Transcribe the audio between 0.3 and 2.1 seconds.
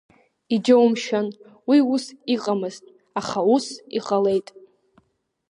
Иџьоумшьан, уи ус